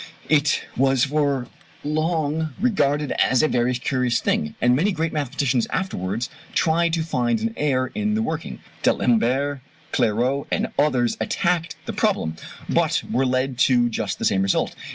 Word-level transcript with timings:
It 0.29 0.63
was 0.75 1.03
for 1.03 1.47
long 1.83 2.55
regarded 2.59 3.11
as 3.19 3.43
a 3.43 3.47
very 3.47 3.75
curious 3.75 4.19
thing, 4.19 4.55
and 4.59 4.75
many 4.75 4.91
great 4.91 5.13
mathematicians 5.13 5.67
afterwards 5.69 6.27
tried 6.55 6.93
to 6.93 7.03
find 7.03 7.39
an 7.39 7.53
error 7.55 7.91
in 7.93 8.15
the 8.15 8.23
working. 8.23 8.61
D'Alembert, 8.81 9.61
Clairaut, 9.91 10.47
and 10.51 10.69
others 10.79 11.17
attacked 11.21 11.75
the 11.85 11.93
problem, 11.93 12.35
but 12.67 13.03
were 13.11 13.27
led 13.27 13.59
to 13.69 13.89
just 13.89 14.17
the 14.17 14.25
same 14.25 14.41
result. 14.41 14.73